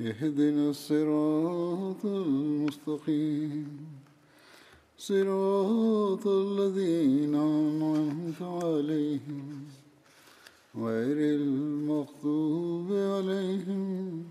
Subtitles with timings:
[0.00, 3.86] اهدنا الصراط المستقيم
[4.98, 9.64] صراط الذين أنعمت عليهم
[10.76, 14.24] غير المغضوب عليهم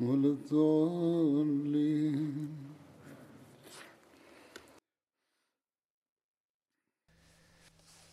[0.00, 1.76] ولا الضالين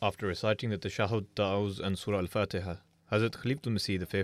[0.02, 2.76] After reciting the Tashahud, Ta'awuz, and Surah Al Fatiha,
[3.10, 4.24] Hazrat Khalifah Masih V,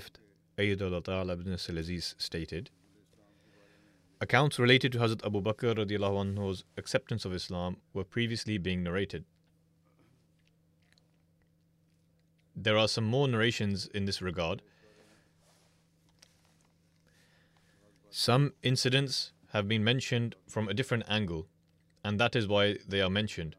[0.60, 2.70] Ayyadullah Ta'ala ibn Aziz stated
[4.20, 9.24] Accounts related to Hazrat Abu Bakr anhu's acceptance of Islam were previously being narrated.
[12.54, 14.62] There are some more narrations in this regard.
[18.10, 21.48] Some incidents have been mentioned from a different angle,
[22.04, 23.56] and that is why they are mentioned.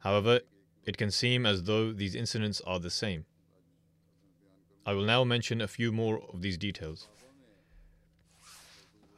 [0.00, 0.40] However,
[0.84, 3.24] it can seem as though these incidents are the same.
[4.86, 7.08] I will now mention a few more of these details.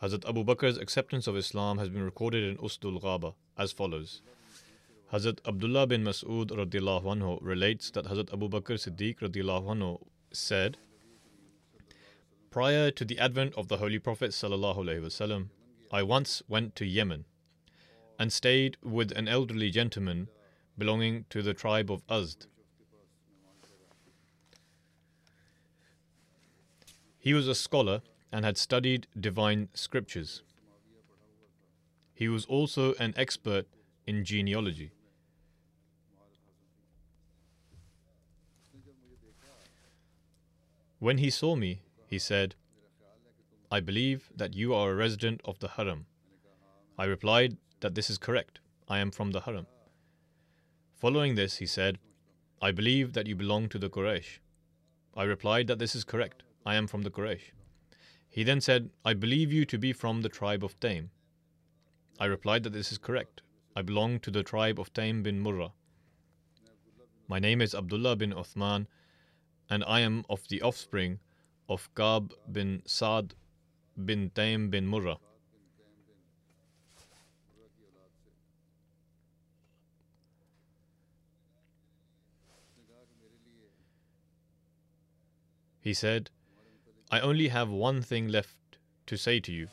[0.03, 4.23] Hazrat Abu Bakr's acceptance of Islam has been recorded in Usdul Ghaba as follows.
[5.13, 10.01] Hazrat Abdullah bin Mas'ud anhu relates that Hazrat Abu Bakr Siddiq anhu
[10.33, 10.79] said,
[12.51, 15.49] Prior to the advent of the Holy Prophet wasallam,
[15.93, 17.25] I once went to Yemen
[18.19, 20.29] and stayed with an elderly gentleman
[20.79, 22.47] belonging to the tribe of Azd.
[27.21, 28.01] He was a scholar
[28.33, 30.43] and had studied divine scriptures.
[32.15, 33.67] He was also an expert
[34.07, 34.91] in genealogy.
[40.99, 42.55] When he saw me, he said,
[43.71, 46.07] I believe that you are a resident of the Haram.
[46.99, 48.61] I replied that this is correct.
[48.89, 49.67] I am from the Haram.
[50.97, 51.99] Following this, he said,
[52.63, 54.39] I believe that you belong to the Quraysh.
[55.15, 56.43] I replied that this is correct.
[56.65, 57.53] I am from the Quraysh.
[58.29, 61.09] He then said, I believe you to be from the tribe of Taim.
[62.19, 63.43] I replied that this is correct.
[63.75, 65.73] I belong to the tribe of Taim bin Murrah.
[67.29, 68.87] My name is Abdullah bin Uthman,
[69.71, 71.19] and I am of the offspring
[71.69, 73.35] of Ka'b bin Saad
[74.05, 75.19] bin Taim bin Murrah.
[85.81, 86.31] He said,
[87.11, 88.57] I only have one thing left
[89.07, 89.69] to say to you.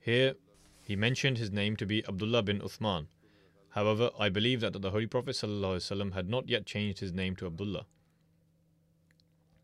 [0.00, 0.34] Here,
[0.84, 3.06] he mentioned his name to be Abdullah bin Uthman.
[3.70, 7.46] However, I believe that the Holy Prophet ﷺ had not yet changed his name to
[7.46, 7.86] Abdullah.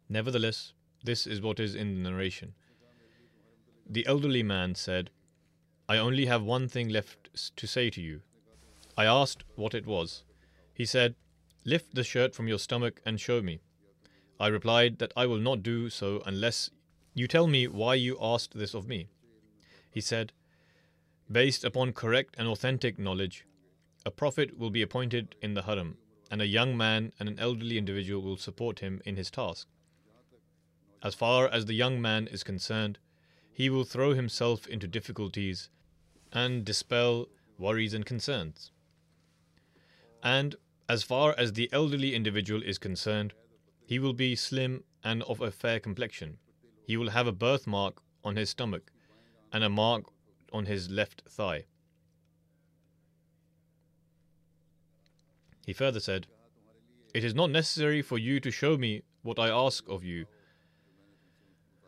[0.09, 0.73] Nevertheless,
[1.05, 2.55] this is what is in the narration.
[3.89, 5.11] The elderly man said,
[5.89, 8.23] I only have one thing left to say to you.
[8.97, 10.25] I asked what it was.
[10.73, 11.15] He said,
[11.65, 13.61] Lift the shirt from your stomach and show me.
[14.39, 16.71] I replied that I will not do so unless
[17.15, 19.09] you tell me why you asked this of me.
[19.91, 20.33] He said,
[21.31, 23.47] Based upon correct and authentic knowledge,
[24.05, 25.97] a prophet will be appointed in the haram,
[26.31, 29.69] and a young man and an elderly individual will support him in his task.
[31.03, 32.99] As far as the young man is concerned,
[33.53, 35.71] he will throw himself into difficulties
[36.33, 38.73] and dispel worries and concerns.
[40.23, 40.57] And
[40.89, 43.33] as far as the elderly individual is concerned,
[43.87, 46.39] he will be slim and of a fair complexion.
[46.87, 48.91] He will have a birthmark on his stomach
[49.53, 50.05] and a mark
[50.53, 51.65] on his left thigh.
[55.67, 56.27] He further said,
[57.15, 60.27] It is not necessary for you to show me what I ask of you.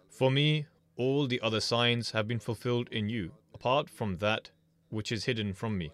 [0.08, 0.66] For me,
[0.96, 4.50] all the other signs have been fulfilled in you, apart from that
[4.88, 5.92] which is hidden from me.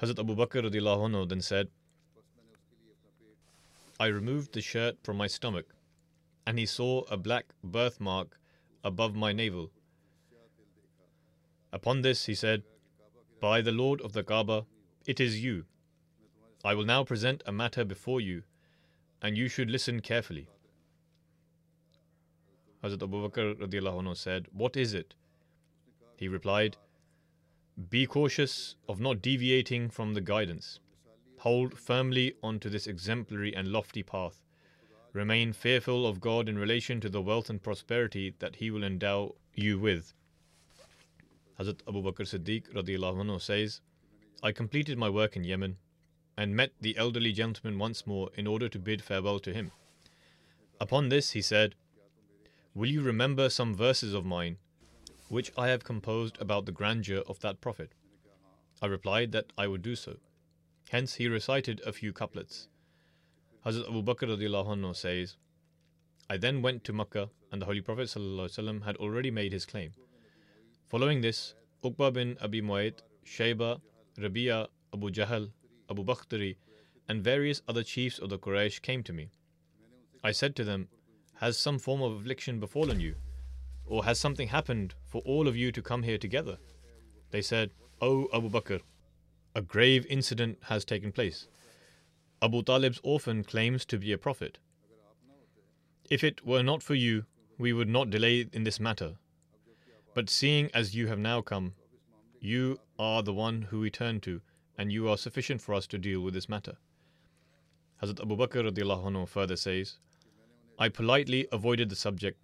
[0.00, 1.68] Hazrat Abu Bakr anhu then said,
[3.98, 5.74] I removed the shirt from my stomach
[6.46, 8.38] and he saw a black birthmark
[8.84, 9.72] above my navel.
[11.72, 12.62] Upon this, he said,
[13.40, 14.64] By the Lord of the Kaaba,
[15.06, 15.64] it is you.
[16.64, 18.44] I will now present a matter before you,
[19.20, 20.48] and you should listen carefully.
[22.82, 25.14] Hazrat Abu Bakr said, What is it?
[26.16, 26.76] He replied,
[27.90, 30.78] Be cautious of not deviating from the guidance.
[31.46, 34.42] Hold firmly onto this exemplary and lofty path.
[35.12, 39.36] Remain fearful of God in relation to the wealth and prosperity that He will endow
[39.54, 40.12] you with.
[41.56, 43.80] Hazrat Abu Bakr Siddiq anhu says,
[44.42, 45.76] I completed my work in Yemen
[46.36, 49.70] and met the elderly gentleman once more in order to bid farewell to him.
[50.80, 51.76] Upon this, he said,
[52.74, 54.56] Will you remember some verses of mine
[55.28, 57.92] which I have composed about the grandeur of that Prophet?
[58.82, 60.16] I replied that I would do so.
[60.90, 62.68] Hence, he recited a few couplets.
[63.64, 65.36] Hazrat Abu Bakr says,
[66.30, 69.92] I then went to Makkah, and the Holy Prophet had already made his claim.
[70.86, 73.80] Following this, Uqba bin Abi Muayt, Shayba,
[74.18, 75.50] Rabia, Abu Jahl,
[75.90, 76.56] Abu Bakhtari,
[77.08, 79.30] and various other chiefs of the Quraysh came to me.
[80.22, 80.88] I said to them,
[81.34, 83.16] Has some form of affliction befallen you?
[83.84, 86.58] Or has something happened for all of you to come here together?
[87.30, 88.80] They said, O Abu Bakr,
[89.56, 91.48] a grave incident has taken place.
[92.42, 94.58] Abu Talib's orphan claims to be a prophet.
[96.10, 97.24] If it were not for you,
[97.58, 99.16] we would not delay in this matter.
[100.14, 101.72] But seeing as you have now come,
[102.38, 104.42] you are the one who we turn to,
[104.76, 106.76] and you are sufficient for us to deal with this matter.
[108.02, 109.96] Hazrat Abu Bakr anhu further says,
[110.78, 112.38] I politely avoided the subject,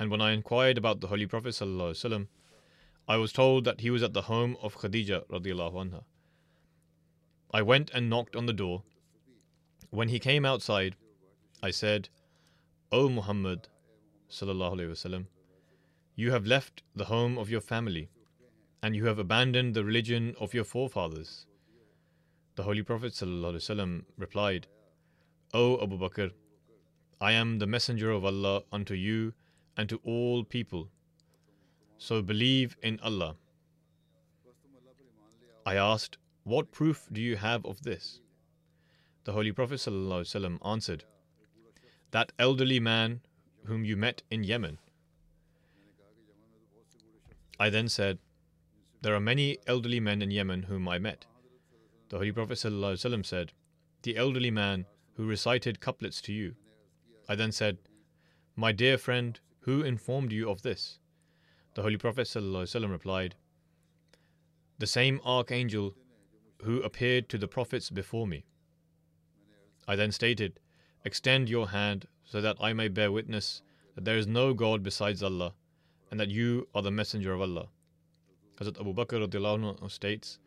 [0.00, 2.26] and when I inquired about the Holy Prophet ﷺ,
[3.10, 6.04] I was told that he was at the home of Khadija radiallahu anha.
[7.50, 8.84] I went and knocked on the door.
[9.90, 10.94] When he came outside,
[11.60, 12.08] I said,
[12.92, 13.66] O Muhammad
[14.30, 15.26] sallallahu alaihi wasallam,
[16.14, 18.10] you have left the home of your family
[18.80, 21.46] and you have abandoned the religion of your forefathers.
[22.54, 24.68] The Holy Prophet ﷺ replied,
[25.52, 26.30] O Abu Bakr,
[27.20, 29.34] I am the messenger of Allah unto you
[29.76, 30.90] and to all people.
[32.00, 33.36] So believe in Allah.
[35.66, 38.20] I asked, What proof do you have of this?
[39.24, 41.04] The Holy Prophet ﷺ answered,
[42.10, 43.20] That elderly man
[43.66, 44.78] whom you met in Yemen.
[47.58, 48.18] I then said,
[49.02, 51.26] there are many elderly men in Yemen whom I met.
[52.08, 53.52] The Holy Prophet ﷺ said,
[54.04, 54.86] The elderly man
[55.16, 56.54] who recited couplets to you.
[57.28, 57.76] I then said,
[58.56, 60.99] My dear friend, who informed you of this?
[61.74, 63.36] The Holy Prophet ﷺ replied,
[64.78, 65.94] The same archangel
[66.62, 68.44] who appeared to the prophets before me.
[69.86, 70.58] I then stated,
[71.04, 73.62] Extend your hand so that I may bear witness
[73.94, 75.54] that there is no God besides Allah
[76.10, 77.68] and that you are the messenger of Allah.
[78.56, 80.38] Hazrat Abu Bakr states,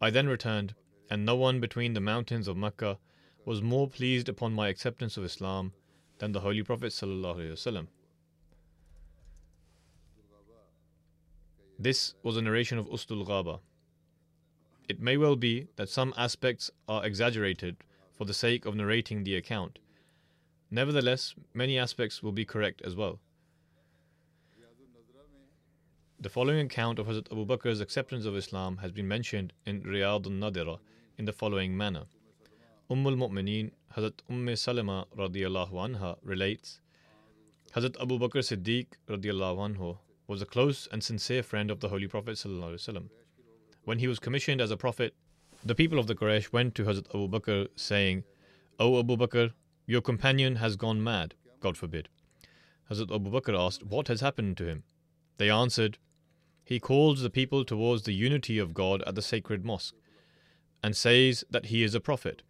[0.00, 0.74] I then returned,
[1.10, 2.98] and no one between the mountains of Mecca
[3.44, 5.72] was more pleased upon my acceptance of Islam
[6.18, 6.92] than the Holy Prophet.
[11.80, 13.60] This was a narration of Usdul Ghaba.
[14.88, 17.76] It may well be that some aspects are exaggerated
[18.16, 19.78] for the sake of narrating the account.
[20.72, 23.20] Nevertheless, many aspects will be correct as well.
[26.18, 30.26] The following account of Hazrat Abu Bakr's acceptance of Islam has been mentioned in Riyad
[30.26, 30.80] al-Nadira
[31.16, 32.06] in the following manner.
[32.90, 36.80] Umm al-Mu'mineen Hazrat Umm Salama radiallahu anha relates,
[37.76, 39.98] Hazrat Abu Bakr Siddiq radiallahu anhu
[40.28, 42.44] was a close and sincere friend of the Holy Prophet
[43.84, 45.14] When he was commissioned as a prophet,
[45.64, 48.24] the people of the Quraysh went to Hazrat Abu Bakr saying,
[48.78, 49.52] O Abu Bakr,
[49.86, 52.08] your companion has gone mad, God forbid.
[52.90, 54.84] Hazrat Abu Bakr asked, What has happened to him?
[55.38, 55.98] They answered,
[56.68, 59.94] he calls the people towards the unity of God at the sacred mosque
[60.82, 62.42] and says that he is a prophet.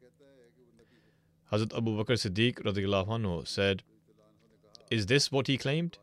[1.53, 3.85] Hazrat Abu Bakr Siddiq anhu said,
[4.91, 5.99] Is this what he claimed?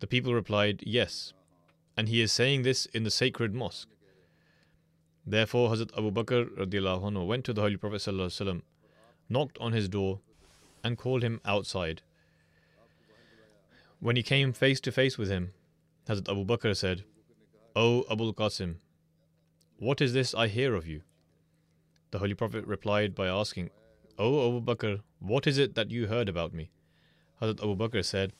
[0.00, 1.34] The people replied, Yes,
[1.96, 3.88] and he is saying this in the sacred mosque.
[5.26, 8.62] Therefore, Hazrat Abu Bakr anhu went to the Holy Prophet, ﷺ,
[9.28, 10.20] knocked on his door,
[10.82, 12.00] and called him outside.
[14.00, 15.52] When he came face to face with him,
[16.08, 17.04] Hazrat Abu Bakr said,
[17.76, 18.76] O Abul Qasim,
[19.78, 21.02] what is this I hear of you?
[22.10, 23.68] The Holy Prophet replied by asking,
[24.18, 26.70] O Abu Bakr, what is it that you heard about me?
[27.42, 28.32] Hazrat Abu Bakr said,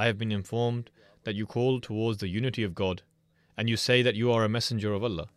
[0.00, 0.88] I have been informed
[1.24, 3.02] that you call towards the unity of God,
[3.54, 5.28] and you say that you are a messenger of Allah.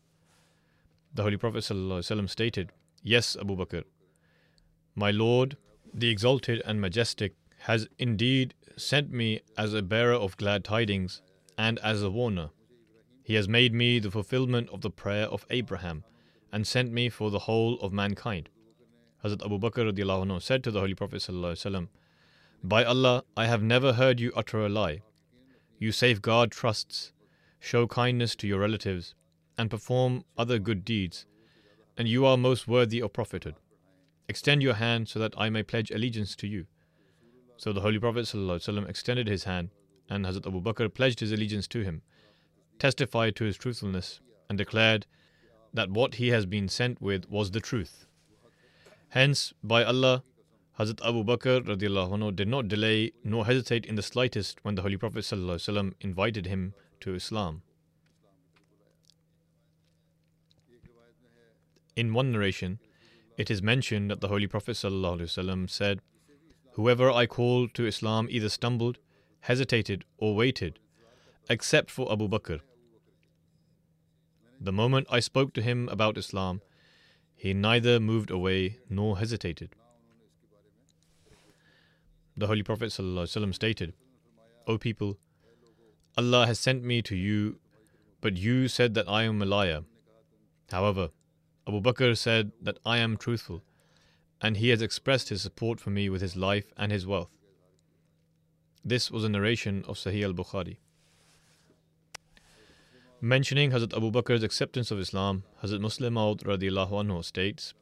[1.13, 3.83] The Holy Prophet ﷺ stated, Yes, Abu Bakr.
[4.95, 5.57] My Lord,
[5.93, 7.35] the Exalted and Majestic,
[7.67, 11.21] has indeed sent me as a bearer of glad tidings
[11.57, 12.51] and as a warner.
[13.21, 16.05] He has made me the fulfillment of the prayer of Abraham
[16.53, 18.47] and sent me for the whole of mankind.
[19.25, 21.21] Hazrat Abu Bakr said to the Holy Prophet
[22.65, 25.01] By Allah, I have never heard you utter a lie.
[25.79, 27.11] You safeguard trusts,
[27.59, 29.15] show kindness to your relatives,
[29.57, 31.25] and perform other good deeds,
[31.97, 33.55] and you are most worthy of prophethood.
[34.29, 36.65] Extend your hand so that I may pledge allegiance to you.
[37.57, 39.69] So the Holy Prophet ﷺ extended his hand,
[40.09, 42.01] and Hazrat Abu Bakr pledged his allegiance to him,
[42.79, 45.05] testified to his truthfulness, and declared
[45.73, 48.05] that what he has been sent with was the truth.
[49.09, 50.23] Hence, by Allah,
[50.79, 54.97] Hazrat Abu Bakr anhu did not delay nor hesitate in the slightest when the Holy
[54.97, 57.61] Prophet ﷺ invited him to Islam.
[61.95, 62.79] In one narration,
[63.37, 66.01] it is mentioned that the Holy Prophet ﷺ said,
[66.71, 68.97] Whoever I called to Islam either stumbled,
[69.41, 70.79] hesitated, or waited,
[71.51, 72.61] except for Abu Bakr.
[74.59, 76.61] The moment I spoke to him about Islam,
[77.35, 79.75] he neither moved away nor hesitated.
[82.35, 83.93] The Holy Prophet ﷺ stated,
[84.65, 85.19] O people,
[86.17, 87.59] Allah has sent me to you,
[88.21, 89.81] but you said that I am a liar.
[90.71, 91.09] However,
[91.67, 93.63] Abu Bakr said that I am truthful,
[94.41, 97.37] and he has expressed his support for me with his life and his wealth.
[98.83, 100.77] This was a narration of Sahih al Bukhari.
[103.21, 107.73] Mentioning Hazrat Abu Bakr's acceptance of Islam, Hazrat Musleh Maud anhu states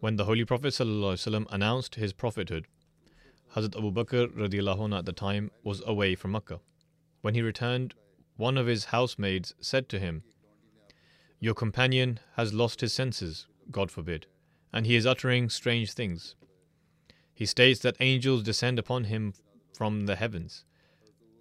[0.00, 2.68] When the Holy Prophet ﷺ announced his prophethood,
[3.56, 6.60] Hazrat Abu Bakr anhu at the time was away from Makkah.
[7.20, 7.94] When he returned,
[8.36, 10.22] one of his housemaids said to him,
[11.40, 14.26] your companion has lost his senses, God forbid,
[14.72, 16.36] and he is uttering strange things.
[17.34, 19.34] He states that angels descend upon him
[19.72, 20.64] from the heavens.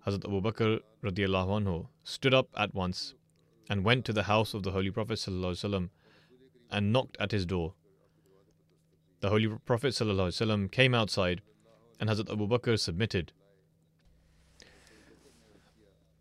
[0.06, 3.14] Hazrat Abu Bakr anhu stood up at once
[3.70, 5.90] and went to the house of the Holy Prophet ﷺ
[6.72, 7.76] and knocked at his door.
[9.20, 11.42] The Holy Prophet ﷺ came outside
[12.00, 13.32] and Hazrat Abu Bakr submitted.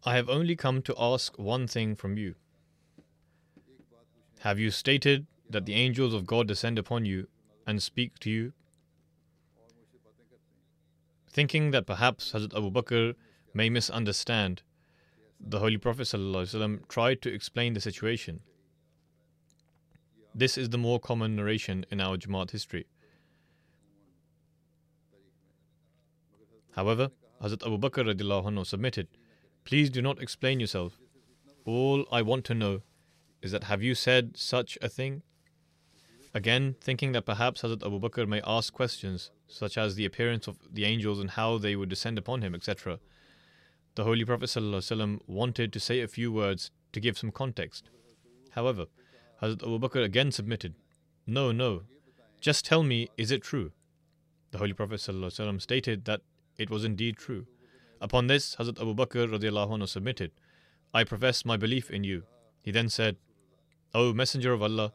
[0.04, 2.36] I have only come to ask one thing from you.
[4.40, 7.28] Have you stated that the angels of God descend upon you
[7.66, 8.52] and speak to you?
[11.28, 13.14] Thinking that perhaps Hazrat Abu Bakr
[13.52, 14.62] may misunderstand,
[15.38, 18.40] the Holy Prophet ﷺ tried to explain the situation.
[20.38, 22.84] This is the more common narration in our Jamaat history.
[26.74, 27.10] However,
[27.42, 29.08] Hazrat Abu Bakr submitted,
[29.64, 30.98] Please do not explain yourself.
[31.64, 32.82] All I want to know
[33.40, 35.22] is that have you said such a thing?
[36.34, 40.58] Again, thinking that perhaps Hazrat Abu Bakr may ask questions, such as the appearance of
[40.70, 42.98] the angels and how they would descend upon him, etc.,
[43.94, 44.54] the Holy Prophet
[45.26, 47.88] wanted to say a few words to give some context.
[48.50, 48.84] However,
[49.42, 50.74] Hazrat Abu Bakr again submitted,
[51.26, 51.82] No, no,
[52.40, 53.72] just tell me, is it true?
[54.50, 56.22] The Holy Prophet ﷺ stated that
[56.56, 57.46] it was indeed true.
[58.00, 60.30] Upon this, Hazrat Abu Bakr submitted,
[60.94, 62.22] I profess my belief in you.
[62.62, 63.16] He then said,
[63.94, 64.92] O Messenger of Allah,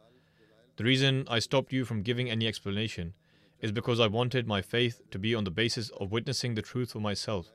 [0.78, 3.14] the reason I stopped you from giving any explanation
[3.60, 6.94] is because I wanted my faith to be on the basis of witnessing the truth
[6.94, 7.52] for myself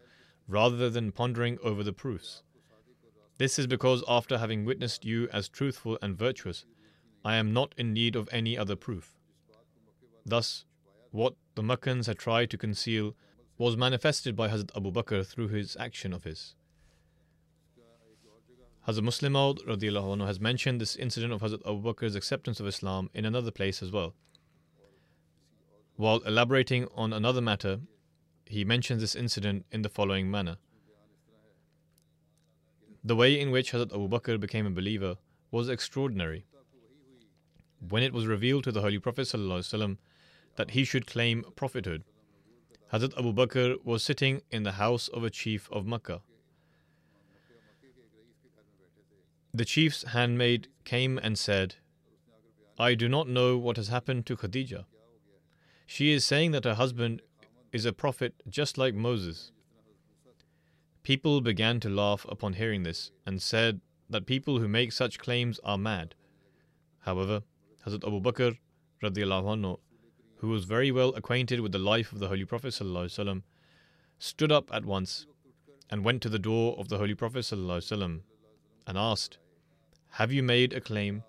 [0.47, 2.43] rather than pondering over the proofs.
[3.39, 6.65] This is because after having witnessed you as truthful and virtuous,
[7.27, 9.17] I am not in need of any other proof.
[10.25, 10.65] Thus,
[11.11, 13.17] what the Makkans had tried to conceal
[13.59, 16.55] was manifested by Hazrat Abu Bakr through his action of his.
[18.87, 23.25] Hazrat Musleh Maud has mentioned this incident of Hazrat Abu Bakr's acceptance of Islam in
[23.25, 24.15] another place as well.
[25.97, 27.81] While elaborating on another matter,
[28.45, 30.59] he mentions this incident in the following manner.
[33.03, 35.17] The way in which Hazrat Abu Bakr became a believer
[35.51, 36.45] was extraordinary.
[37.81, 39.99] When it was revealed to the Holy Prophet ﷺ
[40.57, 42.05] that he should claim prophethood,
[42.93, 46.23] Hazrat Abu Bakr was sitting in the house of a chief of Makkah.
[49.53, 51.77] The chief's handmaid came and said,
[52.79, 54.85] I do not know what has happened to Khadija.
[55.87, 57.23] She is saying that her husband
[57.73, 59.53] is a prophet just like Moses.
[61.03, 63.81] People began to laugh upon hearing this and said
[64.11, 66.15] that people who make such claims are mad.
[67.01, 67.43] However,
[67.86, 68.58] Hazrat Abu Bakr,
[69.04, 69.80] anhu,
[70.38, 73.44] who was very well acquainted with the life of the Holy Prophet, ﷺ,
[74.20, 75.26] stood up at once
[75.90, 78.22] and went to the door of the Holy Prophet ﷺ
[78.88, 79.38] and asked,
[80.16, 81.24] have you made a claim?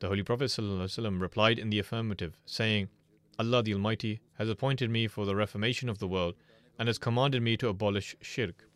[0.00, 2.88] The Holy Prophet ﷺ replied in the affirmative, saying,
[3.38, 6.34] Allah the Almighty has appointed me for the reformation of the world
[6.78, 8.68] and has commanded me to abolish shirk.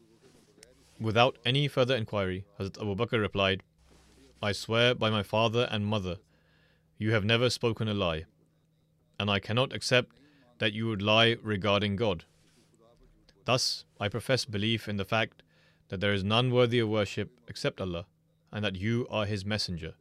[0.99, 3.63] Without any further inquiry, Hazrat Abu Bakr replied,
[4.43, 6.17] I swear by my father and mother,
[6.98, 8.26] you have never spoken a lie,
[9.20, 10.18] and I cannot accept
[10.60, 12.26] that you would lie regarding God.
[13.46, 15.44] Thus, I profess belief in the fact
[15.90, 18.06] that there is none worthy of worship except Allah,
[18.52, 19.94] and that you are His messenger.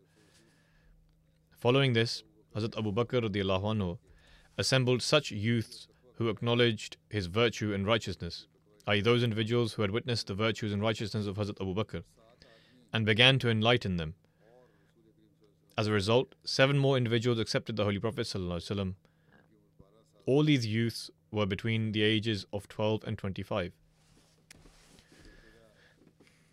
[1.58, 2.22] Following this,
[2.54, 3.98] Hazrat Abu Bakr anhu
[4.56, 8.46] assembled such youths who acknowledged his virtue and righteousness,
[8.86, 12.04] i.e., those individuals who had witnessed the virtues and righteousness of Hazrat Abu Bakr,
[12.92, 14.14] and began to enlighten them.
[15.76, 18.32] As a result, seven more individuals accepted the Holy Prophet.
[20.26, 23.72] All these youths were between the ages of 12 and 25.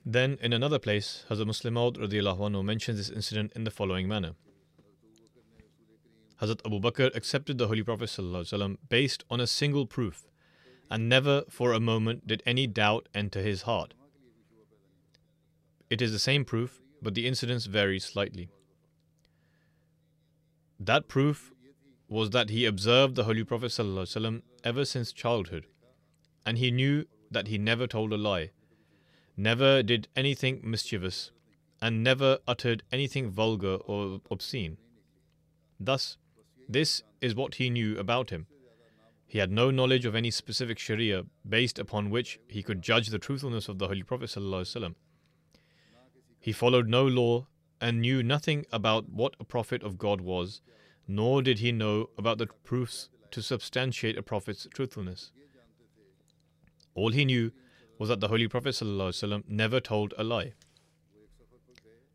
[0.03, 4.31] Then, in another place, Hazrat Musleh Maud mentions this incident in the following manner.
[6.41, 10.27] Hazrat Abu Bakr accepted the Holy Prophet ﷺ based on a single proof,
[10.89, 13.93] and never for a moment did any doubt enter his heart.
[15.91, 18.49] It is the same proof, but the incidents vary slightly.
[20.83, 21.53] That proof
[22.09, 25.67] was that he observed the Holy Prophet ﷺ ever since childhood,
[26.43, 28.49] and he knew that he never told a lie,
[29.37, 31.29] never did anything mischievous,
[31.83, 34.77] and never uttered anything vulgar or obscene.
[35.79, 36.17] Thus,
[36.67, 38.47] this is what he knew about him.
[39.27, 43.19] He had no knowledge of any specific Sharia based upon which he could judge the
[43.19, 44.35] truthfulness of the Holy Prophet.
[46.39, 47.45] He followed no law
[47.81, 50.61] and knew nothing about what a Prophet of God was,
[51.07, 55.31] nor did he know about the proofs to substantiate a Prophet's truthfulness.
[56.93, 57.51] All he knew
[57.97, 58.81] was that the Holy Prophet
[59.47, 60.53] never told a lie.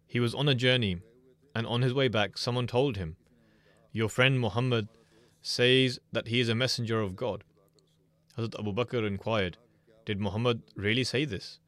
[0.06, 0.98] He was on a journey,
[1.54, 3.16] and on his way back, someone told him
[3.92, 4.88] your friend Muhammad
[5.40, 7.44] says that he is a messenger of God.
[8.36, 9.56] Hazrat Abu Bakr inquired,
[10.04, 11.60] Did Muhammad really say this?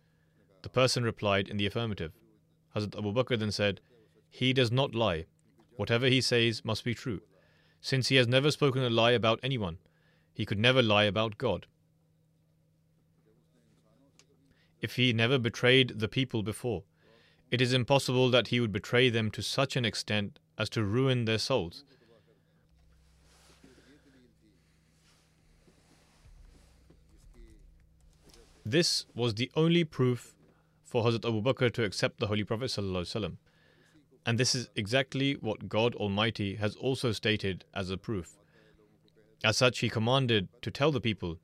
[0.62, 2.12] The person replied in the affirmative.
[2.76, 3.80] Hazrat Abu Bakr then said,
[4.30, 5.26] He does not lie.
[5.76, 7.20] Whatever he says must be true.
[7.80, 9.78] Since he has never spoken a lie about anyone,
[10.32, 11.66] he could never lie about God.
[14.80, 16.84] If he never betrayed the people before,
[17.50, 21.24] it is impossible that he would betray them to such an extent as to ruin
[21.24, 21.84] their souls.
[28.64, 30.34] This was the only proof
[30.84, 32.70] for Hazrat Abu Bakr to accept the Holy Prophet.
[34.27, 38.37] And this is exactly what God Almighty has also stated as a proof.
[39.43, 41.39] As such, He commanded to tell the people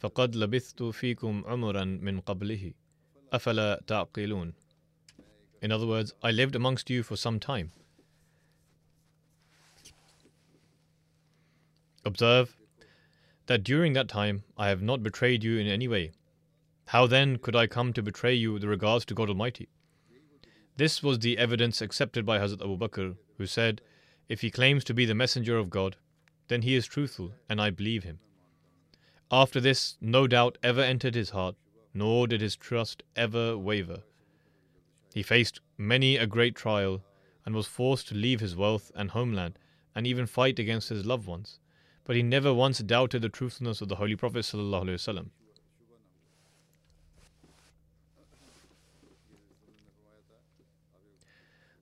[0.00, 2.72] فقد لبثت فيكم عمرا من قبله
[3.32, 4.54] أفلا تعقلون
[5.62, 7.70] In other words, I lived amongst you for some time.
[12.06, 12.56] Observe
[13.47, 16.11] that during that time I have not betrayed you in any way.
[16.87, 19.69] How then could I come to betray you with regards to God Almighty?
[20.77, 23.81] This was the evidence accepted by Hazrat Abu Bakr, who said,
[24.27, 25.95] If he claims to be the messenger of God,
[26.47, 28.19] then he is truthful, and I believe him.
[29.31, 31.55] After this, no doubt ever entered his heart,
[31.93, 34.03] nor did his trust ever waver.
[35.13, 37.03] He faced many a great trial
[37.45, 39.57] and was forced to leave his wealth and homeland
[39.95, 41.59] and even fight against his loved ones
[42.05, 44.39] but he never once doubted the truthfulness of the Holy Prophet.
[44.39, 45.25] ﷺ.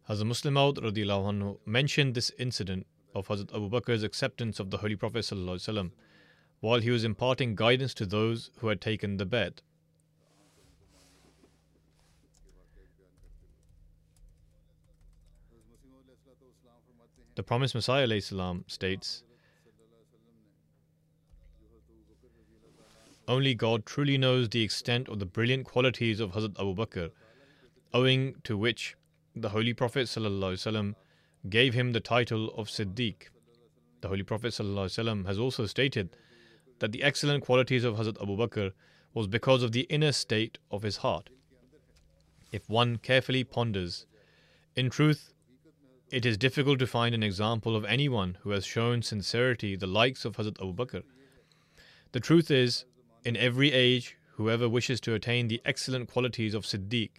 [0.09, 5.25] Hazrat Musleh Maud mentioned this incident of Hazrat Abu Bakr's acceptance of the Holy Prophet
[6.59, 9.59] while he was imparting guidance to those who had taken the Bai'at.
[17.36, 18.07] The promised Messiah
[18.67, 19.23] states
[23.27, 27.12] Only God truly knows the extent of the brilliant qualities of Hazrat Abu Bakr,
[27.93, 28.95] owing to which
[29.36, 30.95] the Holy Prophet ﷺ
[31.49, 33.29] gave him the title of Siddiq.
[34.01, 36.09] The Holy Prophet ﷺ has also stated
[36.79, 38.73] that the excellent qualities of Hazrat Abu Bakr
[39.13, 41.29] was because of the inner state of his heart.
[42.51, 44.05] If one carefully ponders,
[44.75, 45.33] in truth,
[46.12, 50.25] it is difficult to find an example of anyone who has shown sincerity the likes
[50.25, 51.03] of Hazrat Abu Bakr.
[52.12, 52.86] The truth is,
[53.25, 57.12] in every age, whoever wishes to attain the excellent qualities of Siddiq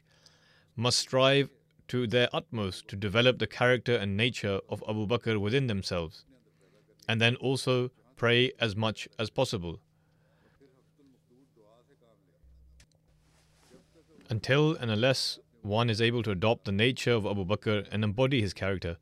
[0.77, 1.49] must strive
[1.89, 6.25] to their utmost to develop the character and nature of Abu Bakr within themselves,
[7.09, 9.81] and then also pray as much as possible.
[14.31, 18.41] Until and unless one is able to adopt the nature of Abu Bakr and embody
[18.41, 18.97] his character,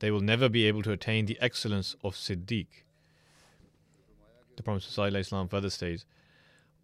[0.00, 2.66] they will never be able to attain the excellence of Siddiq.
[4.56, 6.04] The Prophet further states,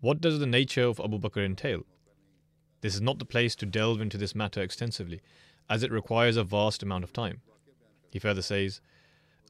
[0.00, 1.82] What does the nature of Abu Bakr entail?
[2.82, 5.20] This is not the place to delve into this matter extensively,
[5.68, 7.40] as it requires a vast amount of time.
[8.10, 8.80] He further says,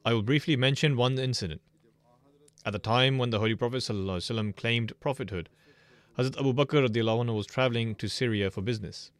[0.03, 1.61] I will briefly mention one incident.
[2.65, 5.49] At the time when the Holy Prophet ﷺ claimed prophethood,
[6.17, 9.11] Hazrat Abu Bakr was traveling to Syria for business.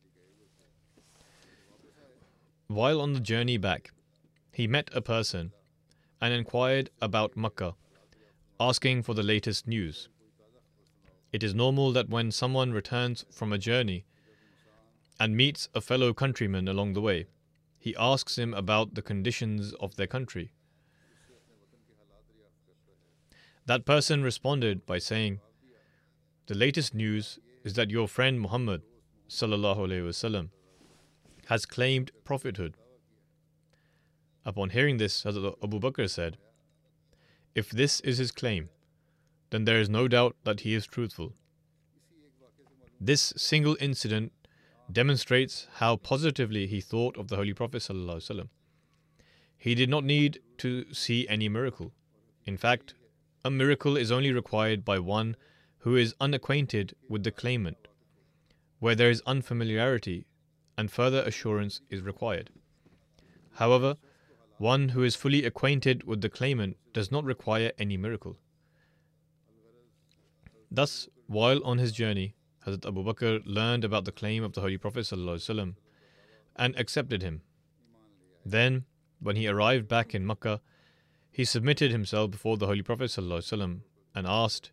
[2.67, 3.91] While on the journey back,
[4.51, 5.53] he met a person
[6.19, 7.75] and inquired about Makkah,
[8.59, 10.09] asking for the latest news.
[11.31, 14.05] It is normal that when someone returns from a journey
[15.19, 17.27] and meets a fellow countryman along the way,
[17.77, 20.51] he asks him about the conditions of their country.
[23.65, 25.39] That person responded by saying,
[26.47, 28.81] The latest news is that your friend Muhammad
[29.29, 30.49] wasallam,
[31.45, 32.75] has claimed prophethood.
[34.45, 36.37] Upon hearing this, Abu Bakr said,
[37.53, 38.69] If this is his claim,
[39.49, 41.33] then there is no doubt that he is truthful.
[43.01, 44.31] This single incident
[44.91, 47.87] demonstrates how positively he thought of the Holy Prophet.
[49.57, 51.93] He did not need to see any miracle.
[52.45, 52.93] In fact,
[53.45, 55.35] a miracle is only required by one
[55.79, 57.87] who is unacquainted with the claimant,
[58.79, 60.25] where there is unfamiliarity
[60.77, 62.49] and further assurance is required.
[63.53, 63.95] However,
[64.57, 68.37] one who is fully acquainted with the claimant does not require any miracle.
[70.70, 72.34] Thus, while on his journey,
[72.66, 75.74] Hazrat Abu Bakr learned about the claim of the Holy Prophet ﷺ
[76.56, 77.42] and accepted him.
[78.44, 78.84] Then,
[79.20, 80.60] when he arrived back in Makkah,
[81.30, 83.80] he submitted himself before the Holy Prophet ﷺ
[84.14, 84.70] and asked,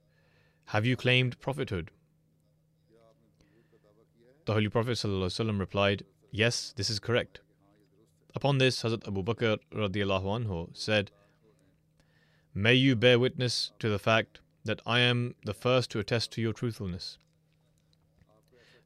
[0.66, 1.92] Have you claimed prophethood?
[4.46, 7.42] The Holy Prophet ﷺ replied, Yes, this is correct.
[8.34, 11.12] Upon this, Hazrat Abu Bakr anhu said,
[12.54, 16.42] May you bear witness to the fact that I am the first to attest to
[16.42, 17.18] your truthfulness.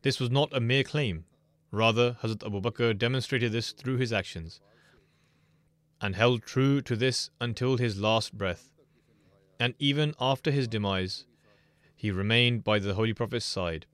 [0.01, 1.25] This was not a mere claim.
[1.71, 4.61] Rather, Hazrat Abu Bakr demonstrated this through his actions
[5.99, 8.71] and held true to this until his last breath.
[9.59, 11.25] And even after his demise,
[11.95, 13.85] he remained by the Holy Prophet's side.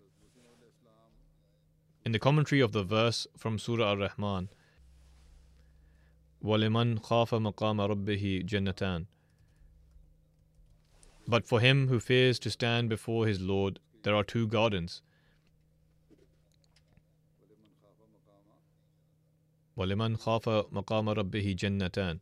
[2.03, 4.49] In the commentary of the verse from Surah Ar Rahman,
[6.43, 9.05] وَلِمَنْ خَافَ مَقَامَ رَبِّهِ جَنَّتَانِ
[11.27, 15.01] But for him who fears to stand before his Lord, there are two gardens.
[19.77, 22.19] وَلِمَنْ خَافَ مَقَامَ رَبِّهِ جَنَّتَانِ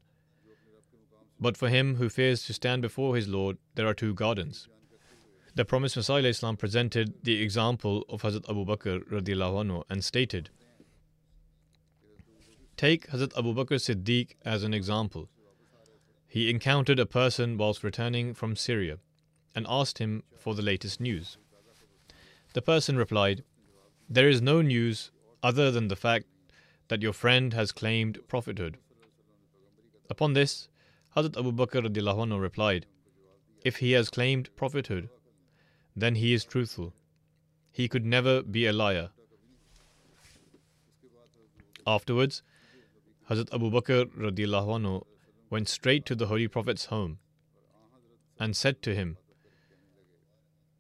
[1.40, 4.68] But for him who fears to stand before his Lord, there are two gardens.
[5.56, 10.52] The promised Messiah Islam presented the example of Hazrat Abu Bakr anhu and stated,
[12.78, 15.28] Take Hazrat Abu Bakr Siddiq as an example.
[16.35, 18.99] He encountered a person whilst returning from Syria
[19.55, 21.39] and asked him for the latest news.
[22.55, 23.45] The person replied,
[24.11, 25.13] There is no news
[25.45, 26.27] other than the fact
[26.89, 28.79] that your friend has claimed prophethood.
[30.11, 30.69] Upon this,
[31.17, 32.87] Hazrat Abu Bakr replied,
[33.65, 35.11] If he has claimed prophethood,
[35.95, 36.95] then he is truthful.
[37.71, 39.11] He could never be a liar.
[41.87, 42.43] Afterwards,
[43.31, 44.11] Hazrat Abu Bakr
[45.55, 47.19] went straight to the Holy Prophet's home
[48.41, 49.19] and said to him,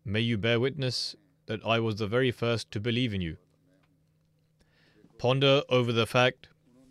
[0.05, 1.15] May you bear witness
[1.47, 3.37] that I was the very first to believe in you
[5.17, 6.49] ponder over the fact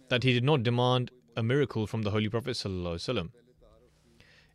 [0.08, 2.65] that he did not demand a miracle from the Holy Prophet.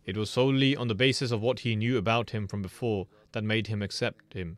[0.06, 3.44] It was solely on the basis of what he knew about him from before that
[3.44, 4.56] made him accept him.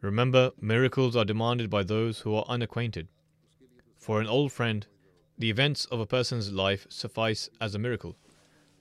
[0.00, 3.08] Remember, miracles are demanded by those who are unacquainted.
[3.98, 4.86] For an old friend,
[5.38, 8.16] the events of a person's life suffice as a miracle.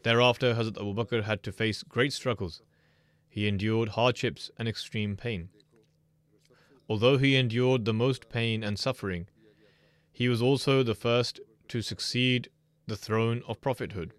[0.04, 2.62] Thereafter, Hazrat Abu Bakr had to face great struggles.
[3.30, 5.50] He endured hardships and extreme pain.
[6.90, 9.28] Although he endured the most pain and suffering,
[10.12, 12.50] he was also the first to succeed
[12.88, 14.14] the throne of prophethood.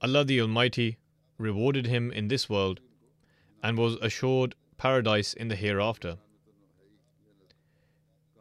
[0.00, 0.96] Allah the Almighty
[1.36, 2.80] rewarded him in this world
[3.62, 6.18] and was assured paradise in the hereafter.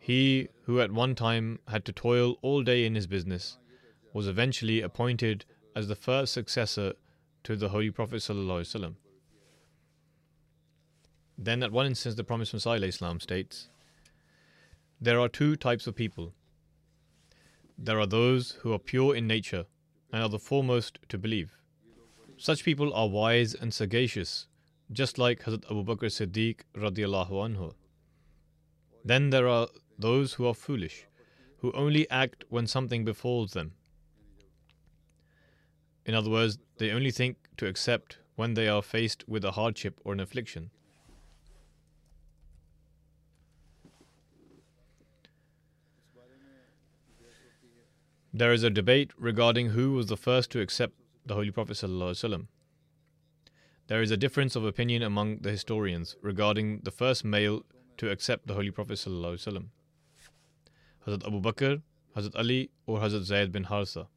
[0.08, 3.58] He who at one time had to toil all day in his business
[4.14, 5.44] was eventually appointed
[5.76, 6.94] as the first successor
[7.44, 8.26] to the Holy Prophet.
[11.38, 12.90] Then, at one instance, the Promised Messiah
[13.20, 13.68] states,
[15.02, 16.34] there are two types of people.
[17.78, 19.66] There are those who are pure in nature
[20.14, 21.58] and are the foremost to believe.
[22.38, 24.48] Such people are wise and sagacious,
[24.90, 27.74] just like Hazrat Abu Bakr Siddiq radiallahu anhu.
[29.04, 29.68] Then there are
[29.98, 31.06] those who are foolish,
[31.60, 33.74] who only act when something befalls them.
[36.06, 40.00] In other words, they only think to accept when they are faced with a hardship
[40.06, 40.70] or an affliction.
[48.34, 50.94] There is a debate regarding who was the first to accept
[51.26, 51.82] the Holy Prophet.
[53.88, 57.64] There is a difference of opinion among the historians regarding the first male
[57.98, 59.00] to accept the Holy Prophet.
[61.08, 61.82] Hazrat Abu Bakr,
[62.18, 64.08] Hazrat Ali, or Hazrat Zayd bin Haritha.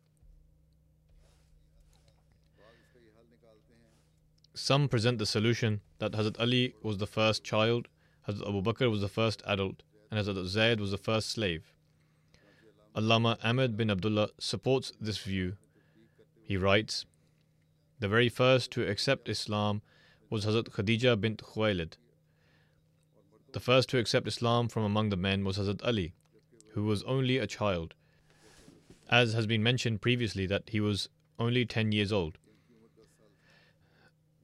[4.55, 7.87] Some present the solution that Hazrat Ali was the first child,
[8.27, 11.73] Hazrat Abu Bakr was the first adult, and Hazrat Zayd was the first slave.
[12.97, 15.57] Allama Ahmed bin Abdullah supports this view.
[16.43, 17.07] He writes,
[18.01, 19.83] The very first to accept Islam
[20.29, 21.93] was Hazrat Khadija bint Khuwailid.
[23.53, 26.15] The first to accept Islam from among the men was Hazrat Ali,
[26.73, 27.95] who was only a child.
[29.09, 32.39] As has been mentioned previously, that he was only 10 years old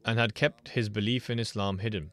[0.07, 2.13] and had kept his belief in Islam hidden.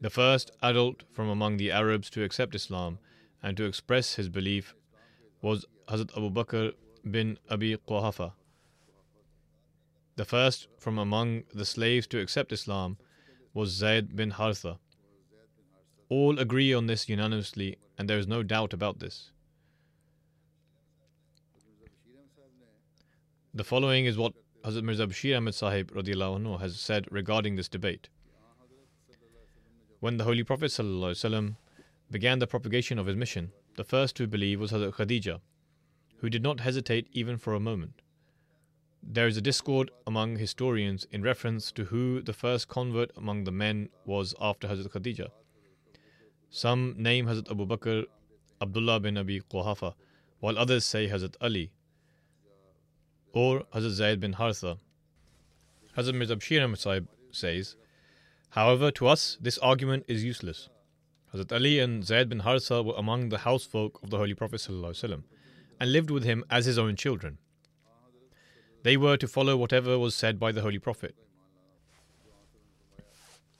[0.00, 2.98] The first adult from among the Arabs to accept Islam
[3.42, 4.74] and to express his belief
[5.40, 6.72] was Hazrat Abu Bakr
[7.08, 8.32] bin Abi Quhafa.
[10.16, 12.98] The first from among the slaves to accept Islam
[13.54, 14.78] was Zayd bin Haritha.
[16.08, 19.32] All agree on this unanimously, and there is no doubt about this.
[23.52, 28.08] The following is what Hazrat Mirza Bashir Ahmad Sahib anhu, has said regarding this debate.
[30.00, 30.72] When the Holy Prophet
[32.10, 35.40] began the propagation of his mission, the first to believe was Hazrat Khadija,
[36.18, 38.02] who did not hesitate even for a moment.
[39.02, 43.52] There is a discord among historians in reference to who the first convert among the
[43.52, 45.30] men was after Hazrat Khadija.
[46.50, 48.04] Some name Hazrat Abu Bakr
[48.60, 49.94] Abdullah bin Abi Quhafa,
[50.40, 51.70] while others say Hazrat Ali
[53.32, 54.78] or Hazrat Zayd bin Haritha.
[55.96, 57.76] Hazrat Mirza Bashir Sahib says,
[58.50, 60.68] However, to us, this argument is useless.
[61.34, 64.66] Hazrat Ali and Zayd bin Haritha were among the housefolk of the Holy Prophet
[65.80, 67.38] and lived with him as his own children.
[68.82, 71.14] They were to follow whatever was said by the Holy Prophet.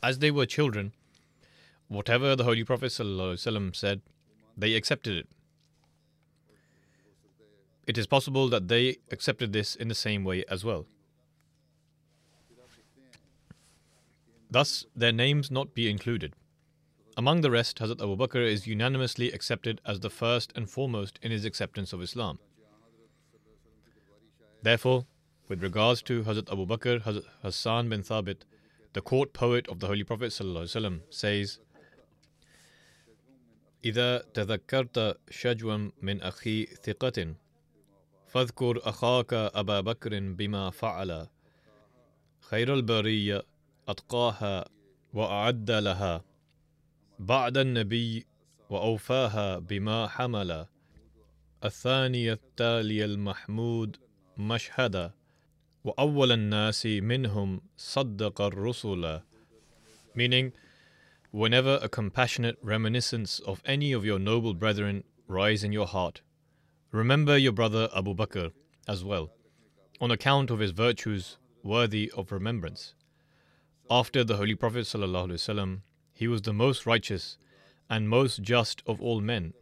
[0.03, 0.93] As they were children,
[1.89, 4.03] whatever the Holy Prophet ﷺ said,
[4.57, 5.29] they accepted it.
[7.87, 10.87] It is possible that they accepted this in the same way as well.
[14.51, 16.35] Thus, their names not be included.
[17.17, 21.31] Among the rest, Hazrat Abu Bakr is unanimously accepted as the first and foremost in
[21.31, 22.39] his acceptance of Islam.
[24.63, 25.07] Therefore,
[25.49, 28.43] with regards to Hazrat Abu Bakr, Hazrat Hassan bin Thabit,
[28.93, 31.59] the court poet of the Holy Prophet ﷺ, says,
[33.87, 37.35] إذا تذكرت شجوا من أخي ثقة
[38.27, 41.27] فاذكر أخاك أبا بكر بما فعل.
[42.41, 43.43] خير البرية
[43.89, 44.65] أتقاها
[45.15, 46.25] وأعد لها.
[47.19, 48.27] بعد النبي
[48.71, 50.67] وأوفاها بما حمل.
[51.65, 53.97] الثاني التالي المحمود
[54.37, 55.13] مشهدا.
[55.85, 59.21] وأول الناس منهم صدق الرسل.
[60.19, 60.66] Meaning
[61.37, 66.23] whenever a compassionate reminiscence of any of your noble brethren rise in your heart
[66.93, 68.53] Remember your brother Abu Bakr
[68.89, 69.31] as well,
[70.01, 72.95] on account of his virtues worthy of remembrance.
[73.91, 74.87] After the Holy Prophet
[76.15, 77.37] he was the most righteous
[77.91, 79.53] and most just of all men,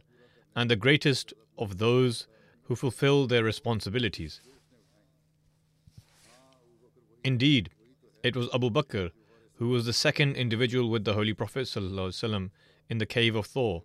[0.55, 2.25] and the greatest of those
[2.63, 4.39] who fulfill their responsibilities.
[7.25, 7.69] Indeed,
[8.23, 9.11] it was Abu Bakr
[9.57, 13.83] who was the second individual with the Holy Prophet in the cave of Thawr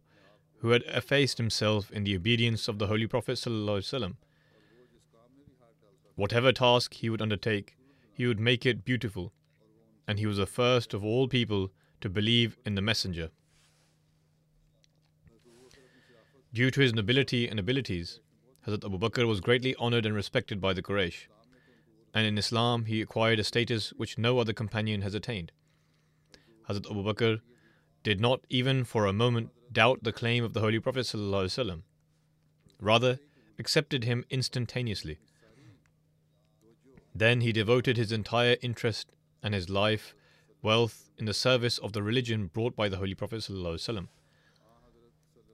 [0.60, 3.42] who had effaced himself in the obedience of the Holy Prophet.
[6.16, 7.76] Whatever task he would undertake,
[8.12, 9.32] he would make it beautiful,
[10.06, 11.70] and he was the first of all people
[12.02, 13.30] to believe in the Messenger.
[16.52, 18.20] Due to his nobility and abilities,
[18.66, 21.28] Hazrat Abu Bakr was greatly honored and respected by the Quraysh,
[22.12, 25.52] and in Islam he acquired a status which no other companion has attained.
[26.69, 27.41] Hazrat Abu Bakr
[28.03, 31.81] did not even for a moment doubt the claim of the Holy Prophet ﷺ.
[32.79, 33.19] Rather,
[33.57, 35.17] accepted him instantaneously.
[37.13, 39.07] Then he devoted his entire interest
[39.41, 40.13] and his life,
[40.61, 43.39] wealth, in the service of the religion brought by the Holy Prophet.
[43.39, 44.07] ﷺ.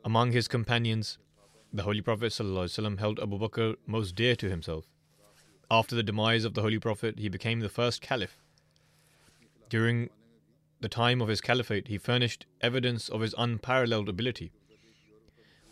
[0.03, 1.19] Among his companions,
[1.71, 4.85] the Holy Prophet ﷺ held Abu Bakr most dear to himself.
[5.69, 8.41] After the demise of the Holy Prophet, he became the first caliph.
[9.69, 10.09] During
[10.80, 14.52] the time of his caliphate, he furnished evidence of his unparalleled ability.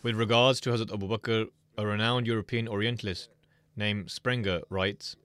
[0.03, 3.29] With regards to Hazrat Abu Bakr, a renowned European Orientalist
[3.77, 5.17] named Sprenger writes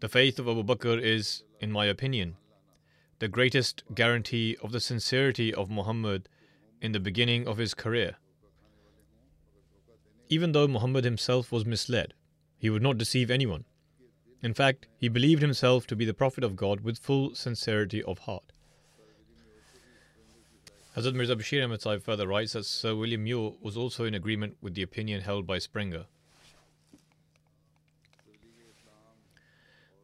[0.00, 2.36] The faith of Abu Bakr is, in my opinion,
[3.18, 6.28] the greatest guarantee of the sincerity of Muhammad
[6.80, 8.16] in the beginning of his career.
[10.28, 12.14] Even though Muhammad himself was misled,
[12.58, 13.64] he would not deceive anyone.
[14.42, 18.20] In fact, he believed himself to be the Prophet of God with full sincerity of
[18.20, 18.52] heart.
[20.96, 24.56] Hazrat Mirza Bashir Ahmed Sahib further writes that Sir William Muir was also in agreement
[24.60, 26.06] with the opinion held by Sprenger.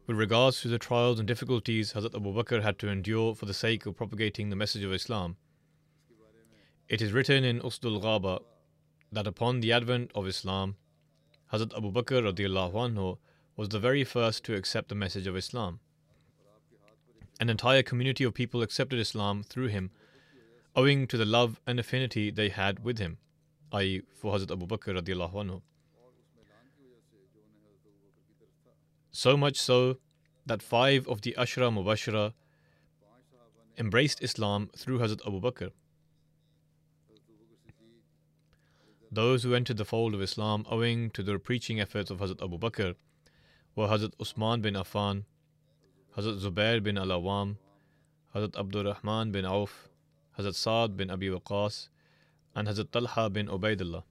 [0.07, 3.55] With regards to the trials and difficulties Hazrat Abu Bakr had to endure for the
[3.55, 5.37] sake of propagating the message of Islam,
[6.89, 8.43] it is written in Usdul Ghaba
[9.11, 10.77] that upon the advent of Islam,
[11.53, 13.19] Hazrat Abu Bakr anhu
[13.57, 15.81] was the very first to accept the message of Islam.
[17.41, 19.91] An entire community of people accepted Islam through him,
[20.75, 23.19] owing to the love and affinity they had with him,
[23.73, 25.63] i.e., for Hazrat Abu Bakr anhu.
[29.13, 29.99] So much so
[30.47, 32.33] that five of the Ashra Mubashara
[33.79, 35.71] embraced Islam through Hazrat Abu Bakr.
[39.13, 42.59] Those who entered the fold of Islam owing to the preaching efforts of Hazrat Abu
[42.59, 42.97] Bakr
[43.77, 45.25] Usman bin Affan,
[46.17, 47.57] Hazrat Zubair bin Al Awam,
[48.35, 49.89] Hazrat Abdul Rahman bin Auf,
[50.39, 51.89] Hazrat Saad bin Abi Waqas,
[52.55, 54.05] and Hazrat Talha bin Ubaidullah.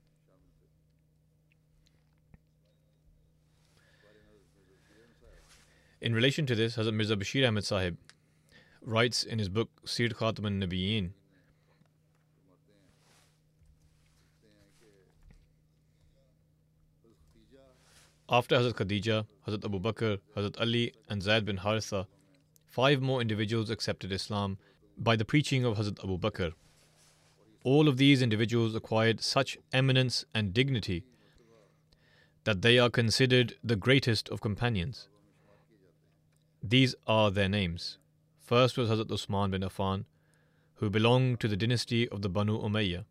[6.00, 7.96] In relation to this, Hazrat Mirza Bashir Ahmed Sahib
[8.82, 11.10] writes in his book Sir Khatam al
[18.34, 22.08] After Hazrat Khadija, Hazrat Abu Bakr, Hazrat Ali, and Zaid bin Haritha,
[22.66, 24.58] five more individuals accepted Islam
[24.98, 26.52] by the preaching of Hazrat Abu Bakr.
[27.62, 31.04] All of these individuals acquired such eminence and dignity
[32.42, 35.06] that they are considered the greatest of companions.
[36.60, 37.98] These are their names.
[38.40, 40.06] First was Hazrat Usman bin Affan,
[40.80, 43.04] who belonged to the dynasty of the Banu Umayyah.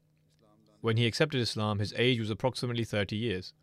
[0.81, 3.53] When he accepted Islam, his age was approximately 30 years.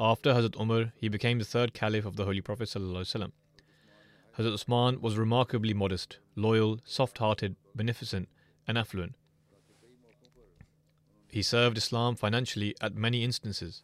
[0.00, 2.68] After Hazrat Umar, he became the third caliph of the Holy Prophet.
[2.68, 3.32] Hazrat
[4.38, 8.28] Usman was remarkably modest, loyal, soft hearted, beneficent,
[8.66, 9.14] and affluent.
[11.28, 13.82] He served Islam financially at many instances.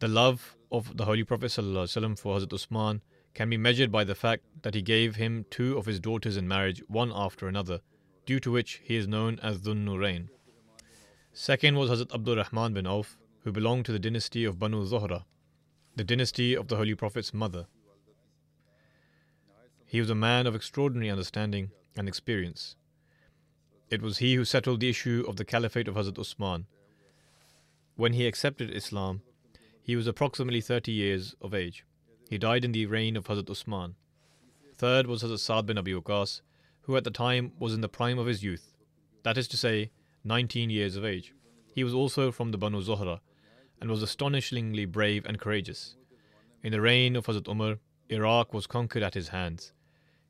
[0.00, 3.00] The love of the Holy Prophet ﷺ for Hazrat Usman
[3.32, 6.46] can be measured by the fact that he gave him two of his daughters in
[6.46, 7.80] marriage one after another,
[8.26, 10.28] due to which he is known as Dhun Nurain.
[11.36, 15.24] Second was Hazrat Abdul Rahman bin Auf, who belonged to the dynasty of Banu Zuhra,
[15.96, 17.66] the dynasty of the Holy Prophet's mother.
[19.84, 22.76] He was a man of extraordinary understanding and experience.
[23.90, 26.66] It was he who settled the issue of the caliphate of Hazrat Usman.
[27.96, 29.22] When he accepted Islam,
[29.82, 31.84] he was approximately 30 years of age.
[32.30, 33.96] He died in the reign of Hazrat Usman.
[34.76, 36.42] Third was Hazrat Saad bin Abi Waqas,
[36.82, 38.76] who at the time was in the prime of his youth,
[39.24, 39.90] that is to say,
[40.24, 41.34] 19 years of age.
[41.74, 43.20] He was also from the Banu Zuhra
[43.80, 45.96] and was astonishingly brave and courageous.
[46.62, 49.72] In the reign of Hazrat Umar, Iraq was conquered at his hands.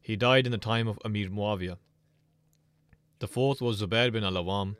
[0.00, 1.76] He died in the time of Amir Muawiyah.
[3.20, 4.76] The fourth was Zubair bin Al Awam,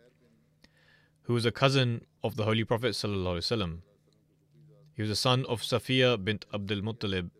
[1.22, 2.96] who was a cousin of the Holy Prophet.
[3.00, 7.30] He was the son of Safiya bint Abdul Muttalib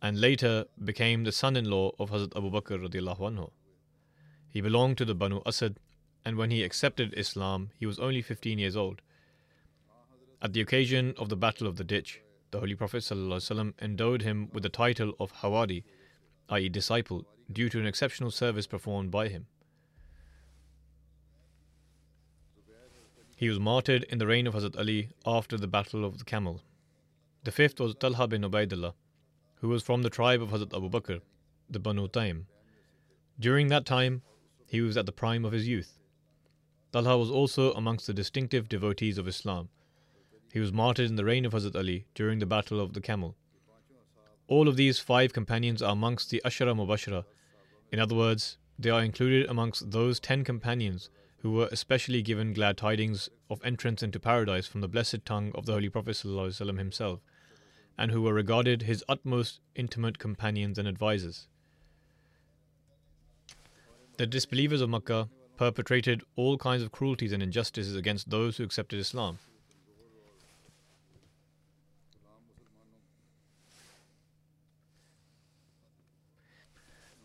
[0.00, 2.86] and later became the son in law of Hazrat Abu Bakr.
[2.86, 3.50] Anhu.
[4.48, 5.78] He belonged to the Banu Asad,
[6.28, 9.00] and when he accepted Islam, he was only 15 years old.
[10.42, 14.50] At the occasion of the Battle of the Ditch, the Holy Prophet ﷺ endowed him
[14.52, 15.84] with the title of Hawari,
[16.50, 19.46] i.e., disciple, due to an exceptional service performed by him.
[23.34, 26.60] He was martyred in the reign of Hazrat Ali after the Battle of the Camel.
[27.44, 28.92] The fifth was Talha bin Ubaidullah,
[29.62, 31.22] who was from the tribe of Hazrat Abu Bakr,
[31.70, 32.48] the Banu Taym.
[33.40, 34.20] During that time,
[34.66, 35.97] he was at the prime of his youth.
[36.90, 39.68] Talha was also amongst the distinctive devotees of Islam.
[40.52, 43.36] He was martyred in the reign of Hazrat Ali during the Battle of the Camel.
[44.46, 47.26] All of these five companions are amongst the Ashara Mubashara.
[47.92, 51.10] In other words, they are included amongst those ten companions
[51.40, 55.66] who were especially given glad tidings of entrance into paradise from the blessed tongue of
[55.66, 57.20] the Holy Prophet ﷺ himself,
[57.98, 61.48] and who were regarded his utmost intimate companions and advisers.
[64.16, 65.28] The disbelievers of Makkah
[65.58, 69.38] perpetrated all kinds of cruelties and injustices against those who accepted Islam.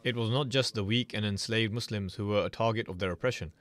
[0.03, 3.11] It was not just the weak and enslaved Muslims who were a target of their
[3.11, 3.53] oppression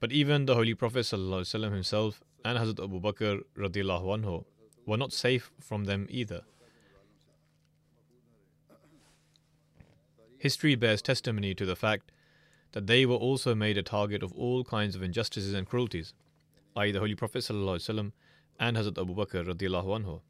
[0.00, 4.44] But even the Holy Prophet ﷺ himself and Hazrat Abu Bakr anhu
[4.84, 6.42] were not safe from them either.
[10.38, 12.12] History bears testimony to the fact
[12.76, 16.12] that they were also made a target of all kinds of injustices and cruelties,
[16.76, 18.12] i.e., the Holy Prophet ﷺ
[18.60, 20.20] and Hazrat Abu Bakr anhu.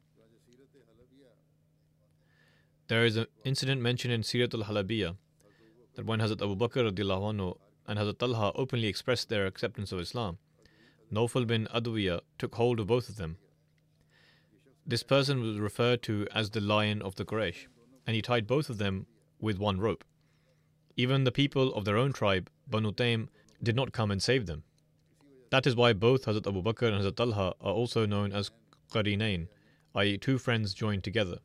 [2.87, 7.99] There is an incident mentioned in Sirat al that when Hazrat Abu Bakr anhu and
[7.99, 10.37] Hazrat Talha openly expressed their acceptance of Islam,
[11.11, 13.35] Nawfal bin Adwiya took hold of both of them.
[14.85, 17.67] This person was referred to as the lion of the Quraysh,
[18.05, 19.05] and he tied both of them
[19.37, 20.05] with one rope.
[20.97, 23.29] Even the people of their own tribe, Banu Taym,
[23.61, 24.63] did not come and save them.
[25.51, 28.51] That is why both Hazrat Abu Bakr and Hazrat Talha are also known as
[28.91, 29.47] Qarinain,
[29.95, 31.37] i.e., two friends joined together.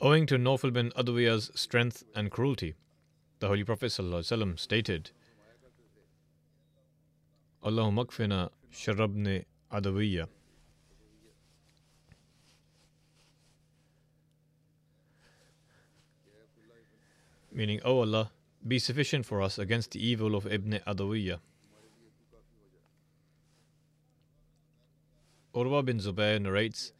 [0.00, 2.74] Owing to Nawfal bin Adwiya's strength and cruelty,
[3.38, 5.12] the Holy Prophet ﷺ stated,
[7.64, 10.26] Allahumma kfina sharabne adawiyya.
[17.54, 18.30] Meaning, O oh Allah,
[18.66, 21.38] be sufficient for us against the evil of Ibn Adawiyya.
[25.54, 26.92] Urwa bin Zubair narrates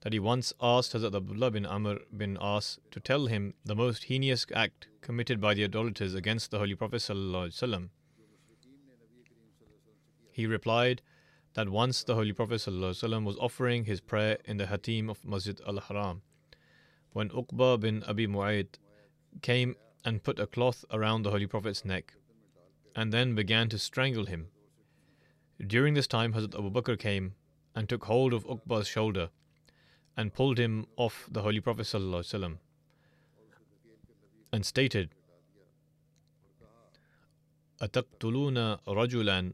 [0.00, 4.04] that he once asked Hazrat Abdullah bin Amr bin As to tell him the most
[4.04, 7.08] heinous act committed by the idolaters against the Holy Prophet.
[10.32, 11.02] He replied
[11.54, 15.78] that once the Holy Prophet was offering his prayer in the Hatim of Masjid al
[15.78, 16.22] Haram,
[17.12, 18.78] when Uqba bin Abi Mu'ait
[19.42, 22.13] came and put a cloth around the Holy Prophet's neck
[22.95, 24.47] and then began to strangle him.
[25.65, 27.35] During this time, Hazrat Abu Bakr came
[27.75, 29.29] and took hold of Uqba's shoulder
[30.15, 32.57] and pulled him off the Holy Prophet ﷺ
[34.53, 35.09] and stated,
[37.81, 39.53] أتقتلون رجلا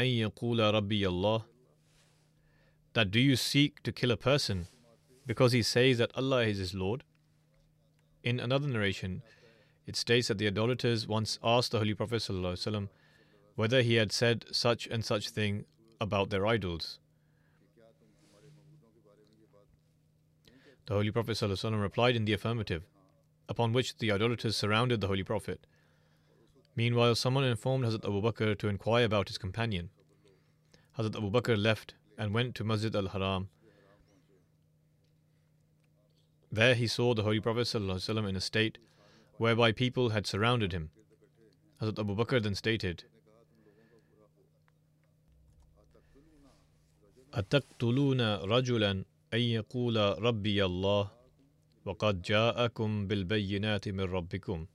[0.00, 1.44] أن يقول ربي الله
[2.94, 4.66] That do you seek to kill a person
[5.26, 7.04] because he says that Allah is his Lord?
[8.23, 9.21] In another narration,
[9.85, 12.89] it states that the idolaters once asked the Holy Prophet ﷺ
[13.55, 15.65] whether he had said such and such thing
[16.01, 16.99] about their idols.
[20.85, 22.83] The Holy Prophet ﷺ replied in the affirmative,
[23.47, 25.65] upon which the idolaters surrounded the Holy Prophet.
[26.75, 29.89] Meanwhile, someone informed Hazrat Abu Bakr to inquire about his companion.
[30.97, 33.49] Hazrat Abu Bakr left and went to Masjid al Haram
[36.52, 38.78] there he saw the Holy Prophet ﷺ in a state
[39.38, 40.90] whereby people had surrounded him.
[41.82, 43.04] Hazrat Abu Bakr then stated,
[47.34, 51.10] أتقتلون رجلا أن يقول ربي الله
[51.84, 54.66] وقد جاءكم بالبينات من ربكم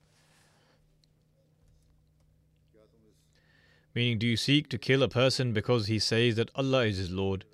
[3.96, 7.10] Meaning, do you seek to kill a person because he says that Allah is his
[7.10, 7.46] Lord,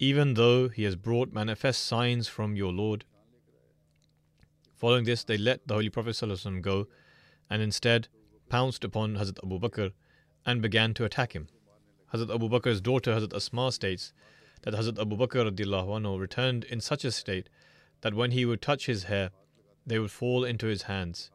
[0.00, 3.04] even though he has brought manifest signs from your Lord?
[4.79, 6.87] Following this, they let the Holy Prophet ﷺ go
[7.49, 8.07] and instead
[8.47, 9.91] pounced upon Hazrat Abu Bakr
[10.45, 11.47] and began to attack him.
[12.13, 14.13] Hazrat Abu Bakr's daughter, Hazrat Asma, states
[14.61, 17.49] that Hazrat Abu Bakr anhu, returned in such a state
[18.01, 19.31] that when he would touch his hair,
[19.85, 21.29] they would fall into his hands,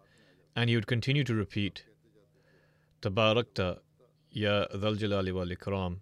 [0.56, 1.84] and he would continue to repeat,
[3.02, 3.80] Tabarakta
[4.30, 5.98] Ya Dhal Jalali wal Ikram,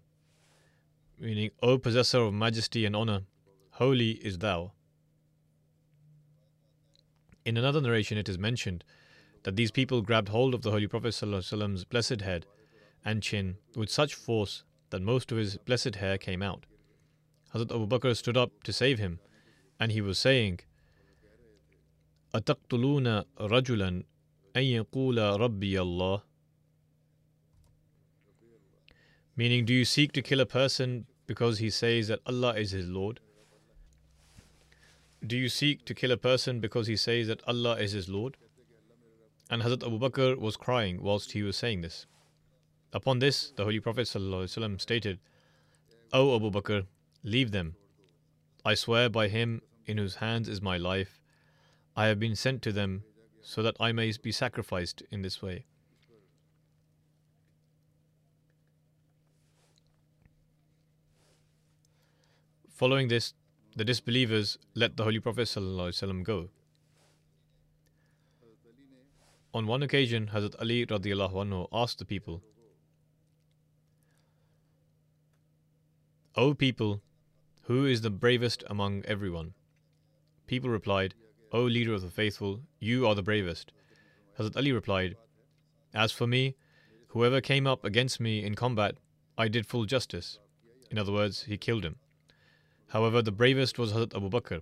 [1.19, 3.23] meaning, O possessor of majesty and honor,
[3.73, 4.73] holy is thou.
[7.46, 8.84] In another narration, it is mentioned
[9.44, 12.46] that these people grabbed hold of the Holy Prophet ﷺ's blessed head
[13.06, 16.66] and chin with such force that most of his blessed hair came out.
[17.54, 19.20] Hazrat Abu Bakr stood up to save him,
[19.80, 20.60] and he was saying,
[22.34, 24.04] أتقتلون رجلا
[24.56, 26.22] أن يقول ربي الله
[29.38, 32.90] Meaning, do you seek to kill a person because he says that Allah is his
[32.90, 33.20] Lord?
[35.25, 38.37] Do you seek to kill a person because he says that Allah is his Lord?
[39.49, 42.07] And Hazrat Abu Bakr was crying whilst he was saying this.
[42.93, 45.21] Upon this, the Holy Prophet ﷺ stated,
[46.13, 46.87] O Abu Bakr,
[47.23, 47.77] leave them.
[48.65, 51.21] I swear by him in whose hands is my life,
[51.97, 53.05] I have been sent to them
[53.43, 55.67] so that I may be sacrificed in this way.
[62.69, 63.35] Following this,
[63.75, 66.51] the disbelievers let the Holy Prophet ﷺ go.
[69.55, 72.43] On one occasion, Hazrat Ali radiallahu anhu asked the people,
[76.35, 77.03] O people,
[77.63, 79.53] who is the bravest among everyone?
[80.47, 81.15] People replied,
[81.53, 83.73] O leader of the faithful, you are the bravest.
[84.39, 85.17] Hazrat Ali replied,
[85.95, 86.57] As for me,
[87.09, 88.97] whoever came up against me in combat,
[89.37, 90.39] I did full justice.
[90.91, 91.97] In other words, he killed him.
[92.92, 94.62] However, the bravest was Hazrat Abu Bakr.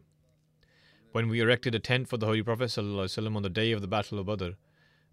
[1.12, 3.88] When we erected a tent for the Holy Prophet ﷺ on the day of the
[3.88, 4.52] Battle of Badr,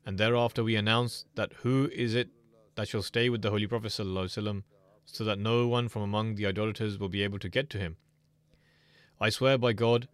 [0.05, 2.31] and thereafter we announced that who is it
[2.75, 4.63] that shall stay with the Holy Prophet ﷺ,
[5.05, 7.97] so that no one from among the idolaters will be able to get to him.
[9.21, 10.09] I swear by God,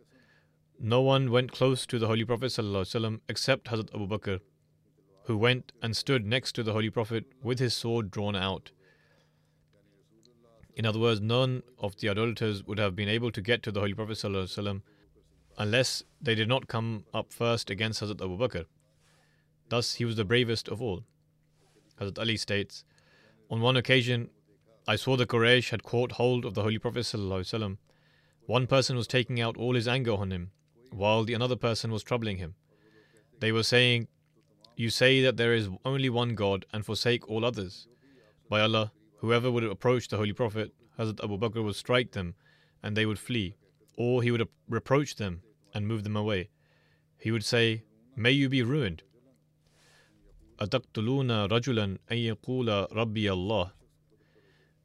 [0.78, 4.40] no one went close to the Holy Prophet ﷺ except Hazrat Abu Bakr,
[5.24, 8.70] who went and stood next to the Holy Prophet with his sword drawn out.
[10.75, 13.79] In other words, none of the idolaters would have been able to get to the
[13.79, 14.81] Holy Prophet ﷺ
[15.57, 18.65] unless they did not come up first against Hazrat Abu Bakr.
[19.69, 21.03] Thus, he was the bravest of all.
[21.99, 22.83] Hazrat Ali states,
[23.51, 24.29] On one occasion,
[24.87, 27.01] I saw the Quraysh had caught hold of the Holy Prophet.
[27.01, 27.77] ﷺ.
[28.45, 30.51] One person was taking out all his anger on him,
[30.91, 32.55] while the another person was troubling him.
[33.39, 34.07] They were saying,
[34.75, 37.87] You say that there is only one God and forsake all others.
[38.49, 38.91] By Allah,
[39.22, 42.34] whoever would approach the Holy Prophet, Hazrat Abu Bakr would strike them
[42.82, 43.56] and they would flee,
[43.96, 45.42] or he would reproach them
[45.74, 46.50] and move them away.
[47.18, 47.84] He would say,
[48.16, 49.02] May you be ruined.
[50.58, 53.70] أَتَقْتُلُونَ رَجُلًا أَن يَقُولَ رَبِّيَ اللَّهِ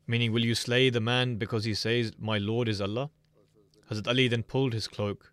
[0.05, 3.09] Meaning, will you slay the man because he says, My Lord is Allah?
[3.89, 5.31] Hazrat Ali then pulled his cloak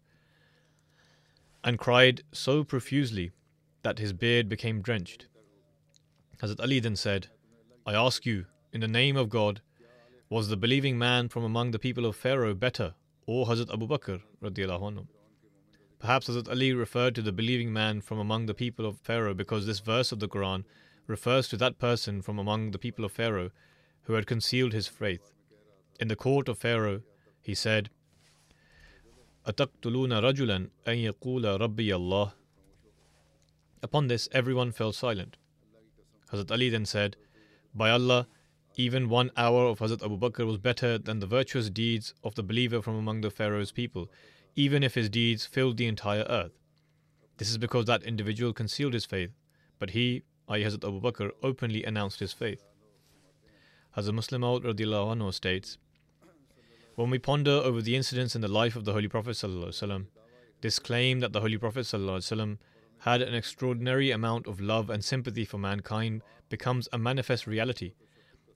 [1.63, 3.33] and cried so profusely
[3.83, 5.27] that his beard became drenched.
[6.43, 7.29] Hazrat Ali then said,
[7.87, 9.61] I ask you, in the name of God,
[10.29, 12.95] was the believing man from among the people of Pharaoh better,
[13.27, 14.21] or Hazrat Abu Bakr?
[14.43, 15.07] Anhu?
[15.99, 19.67] Perhaps Hazrat Ali referred to the believing man from among the people of Pharaoh because
[19.67, 20.65] this verse of the Quran
[21.07, 23.51] refers to that person from among the people of Pharaoh
[24.05, 25.33] who had concealed his faith.
[25.99, 27.03] In the court of Pharaoh,
[27.43, 27.91] he said,
[29.47, 32.33] أَتَقْتُلُونَ رَجُلًا أَن يَقُولَ رَبِّيَ اللَّهِ
[33.83, 35.37] Upon this, everyone fell silent.
[36.33, 37.17] Hazrat Ali then said,
[37.75, 38.27] By Allah,
[38.78, 42.44] even one hour of Hazrat Abu Bakr was better than the virtuous deeds of the
[42.44, 44.10] believer from among the Pharaoh's people,
[44.56, 46.52] even if his deeds filled the entire earth.
[47.38, 49.32] This is because that individual concealed his faith,
[49.80, 52.64] but he, i.e., Hazrat Abu Bakr, openly announced his faith.
[53.98, 55.78] Hazrat Musleh Maud states,
[56.96, 60.06] When we ponder over the incidents in the life of the Holy Prophet ﷺ,
[60.62, 62.58] this claim that the Holy Prophet ﷺ
[63.00, 67.94] had an extraordinary amount of love and sympathy for mankind becomes a manifest reality,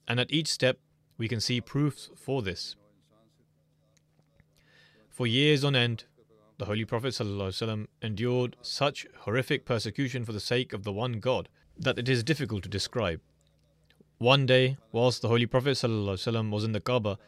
[0.09, 0.79] and at each step
[1.17, 2.77] we can see proofs for this.
[5.09, 6.05] For years on end,
[6.59, 11.49] the Holy Prophet ﷺ endured such horrific persecution for the sake of the one God
[11.77, 13.21] that it is difficult to describe.
[14.19, 17.19] One day, whilst the Holy Prophet ﷺ was in the Kaaba,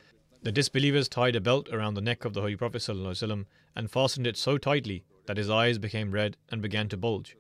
[0.43, 4.27] the disbelievers tied a belt around the neck of the Holy Prophet ﷺ and fastened
[4.27, 7.37] it so tightly that his eyes became red and began to bulge.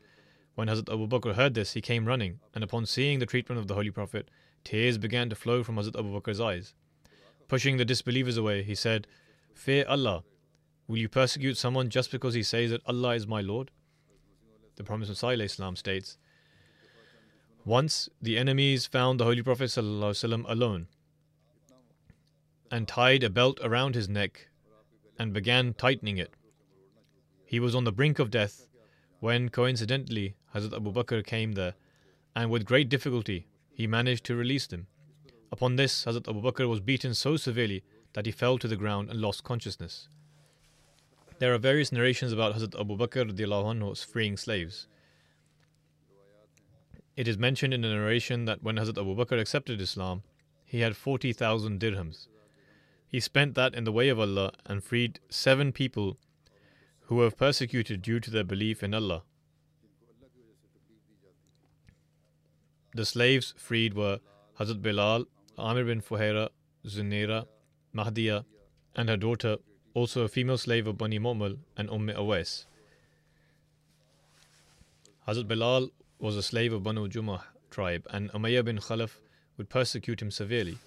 [0.56, 3.68] When Hazrat Abu Bakr heard this, he came running, and upon seeing the treatment of
[3.68, 4.28] the Holy Prophet,
[4.63, 6.73] tears began to flow from Hazrat Abu Bakr's eyes.
[7.47, 9.07] Pushing the disbelievers away, he said,
[9.53, 10.23] Fear Allah
[10.91, 13.71] Will you persecute someone just because he says that Allah is my Lord?
[14.75, 16.17] The Prophet Islam states,
[17.63, 20.87] Once the enemies found the Holy Prophet alone
[22.69, 24.49] and tied a belt around his neck
[25.17, 26.33] and began tightening it.
[27.45, 28.67] He was on the brink of death
[29.21, 31.75] when coincidentally Hazrat Abu Bakr came there
[32.35, 33.47] and with great difficulty
[33.81, 34.85] he managed to release them.
[35.51, 39.09] Upon this, Hazrat Abu Bakr was beaten so severely that he fell to the ground
[39.09, 40.07] and lost consciousness.
[41.39, 44.87] There are various narrations about Hazrat Abu Bakr anhu freeing slaves.
[47.17, 50.21] It is mentioned in a narration that when Hazrat Abu Bakr accepted Islam,
[50.63, 52.27] he had 40,000 dirhams.
[53.07, 56.17] He spent that in the way of Allah and freed seven people
[57.07, 59.23] who were persecuted due to their belief in Allah.
[62.93, 64.19] The slaves freed were
[64.59, 65.25] Hazrat Bilal,
[65.57, 66.49] Amir bin Fuhaira,
[66.85, 67.45] Zunaira,
[67.95, 68.43] Mahdiya,
[68.95, 69.57] and her daughter
[69.93, 72.65] also a female slave of Bani Mu'mal and Umm Awais.
[75.27, 75.89] Hazrat Bilal
[76.19, 79.19] was a slave of Banu Jumah tribe and Umayyah bin Khalaf
[79.57, 80.77] would persecute him severely.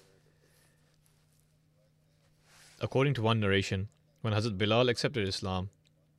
[2.79, 3.87] According to one narration,
[4.21, 5.69] when Hazrat Bilal accepted Islam,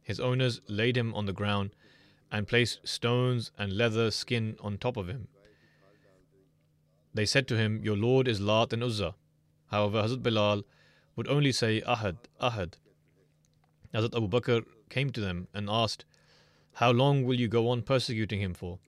[0.03, 1.71] his owners laid him on the ground
[2.33, 5.29] and placed stones and leather skin on top of him.
[7.17, 9.15] They said to him, Your Lord is Lat and Uzzah.
[9.71, 10.65] However, Hazrat Bilal
[11.17, 12.75] would only say Ahad, Ahad.
[13.95, 16.05] Hazrat Abu Bakr came to them and asked,
[16.75, 18.79] How long will you go on persecuting him for?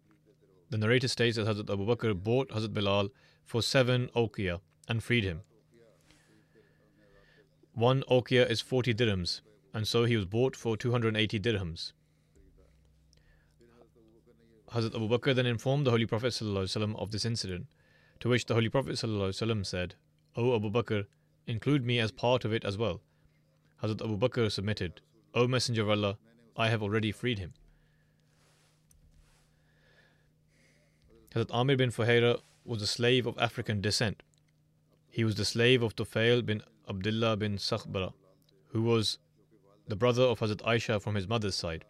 [0.69, 3.09] The narrator states that Hazrat Abu Bakr bought Hazrat Bilal
[3.45, 5.41] for seven okia and freed him.
[7.73, 9.41] One okia is 40 dirhams,
[9.73, 11.93] and so he was bought for 280 dirhams.
[14.75, 17.69] Hazrat Abu Bakr then informed the Holy Prophet ﷺ of this incident,
[18.21, 19.95] to which the Holy Prophet ﷺ said,
[20.37, 21.07] O Abu Bakr,
[21.47, 23.01] include me as part of it as well.
[23.83, 25.01] Hazrat Abu Bakr submitted,
[25.35, 26.19] O Messenger of Allah,
[26.57, 27.55] I have already freed him.
[31.35, 34.23] Hazrat Amir bin Fuhaira was a slave of African descent.
[35.11, 38.13] He was the slave of Tufail bin Abdullah bin Sakhbara,
[38.69, 39.19] who was
[39.87, 41.85] the brother of Hazrat Aisha from his mother's side.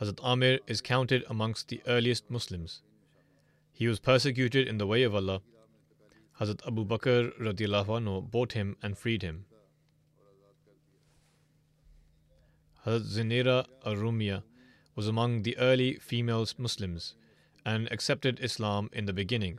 [0.00, 2.82] Hazrat Amir is counted amongst the earliest Muslims.
[3.74, 5.42] He was persecuted in the way of Allah.
[6.40, 9.46] Hazrat Abu Bakr anhu bought him and freed him.
[12.86, 14.44] Hazrat Zinira al-Rumiyah
[14.94, 17.14] was among the early female Muslims
[17.66, 19.58] and accepted Islam in the beginning.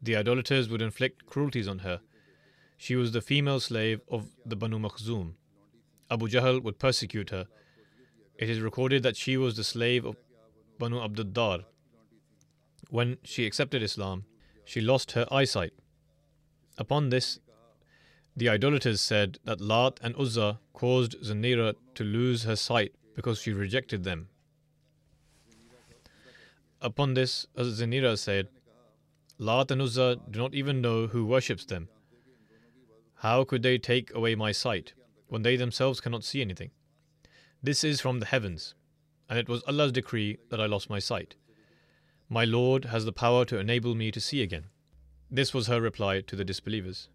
[0.00, 2.00] The idolaters would inflict cruelties on her.
[2.78, 5.34] She was the female slave of the Banu Makhzum.
[6.10, 7.46] Abu Jahl would persecute her.
[8.38, 10.16] It is recorded that she was the slave of
[10.78, 11.66] Banu Abduddar.
[12.92, 14.26] When she accepted Islam,
[14.66, 15.72] she lost her eyesight.
[16.76, 17.38] Upon this,
[18.36, 23.54] the idolaters said that Lat and Uzza caused Zanira to lose her sight because she
[23.54, 24.28] rejected them.
[26.82, 28.48] Upon this, Zanira said,
[29.38, 31.88] Lat and Uzza do not even know who worships them.
[33.14, 34.92] How could they take away my sight
[35.28, 36.72] when they themselves cannot see anything?
[37.62, 38.74] This is from the heavens,
[39.30, 41.36] and it was Allah's decree that I lost my sight.
[42.28, 44.66] My Lord has the power to enable me to see again.
[45.30, 47.08] This was her reply to the disbelievers.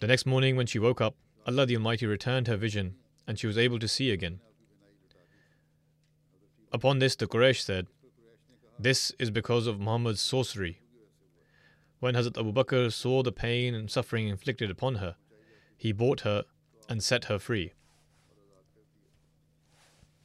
[0.00, 1.14] The next morning, when she woke up,
[1.46, 4.40] Allah the Almighty returned her vision, and she was able to see again.
[6.72, 7.86] Upon this, the Quraysh said,
[8.78, 10.80] This is because of Muhammad's sorcery.
[12.00, 15.14] When Hazrat Abu Bakr saw the pain and suffering inflicted upon her,
[15.76, 16.44] he bought her
[16.88, 17.72] and set her free.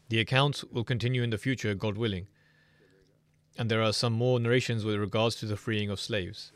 [0.10, 2.28] The accounts will continue in the future, God willing,
[3.59, 6.53] and there are some more narrations with regards to the freeing of slaves.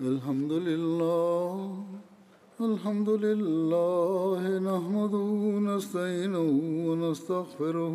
[0.00, 1.84] الحمد لله
[2.60, 6.48] الحمد لله نحمده ونستعينه
[6.88, 7.94] ونستغفره